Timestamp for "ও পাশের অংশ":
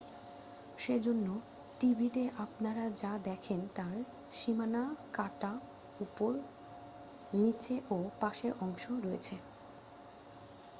7.89-8.83